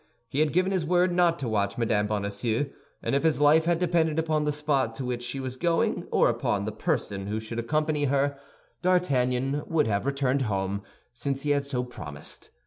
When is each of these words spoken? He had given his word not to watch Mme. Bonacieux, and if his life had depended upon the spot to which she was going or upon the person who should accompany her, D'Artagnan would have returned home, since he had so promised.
He 0.29 0.39
had 0.39 0.51
given 0.51 0.71
his 0.71 0.83
word 0.83 1.11
not 1.11 1.37
to 1.37 1.47
watch 1.47 1.77
Mme. 1.77 2.07
Bonacieux, 2.07 2.71
and 3.03 3.13
if 3.13 3.21
his 3.21 3.39
life 3.39 3.65
had 3.65 3.77
depended 3.77 4.17
upon 4.17 4.45
the 4.45 4.51
spot 4.51 4.95
to 4.95 5.05
which 5.05 5.21
she 5.21 5.39
was 5.39 5.55
going 5.57 6.07
or 6.09 6.27
upon 6.27 6.65
the 6.65 6.71
person 6.71 7.27
who 7.27 7.39
should 7.39 7.59
accompany 7.59 8.05
her, 8.05 8.35
D'Artagnan 8.81 9.61
would 9.67 9.85
have 9.85 10.07
returned 10.07 10.41
home, 10.41 10.81
since 11.13 11.43
he 11.43 11.51
had 11.51 11.65
so 11.65 11.83
promised. 11.83 12.49